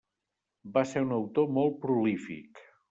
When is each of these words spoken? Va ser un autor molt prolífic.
Va 0.79 0.83
ser 0.93 1.03
un 1.09 1.15
autor 1.19 1.55
molt 1.61 1.81
prolífic. 1.87 2.69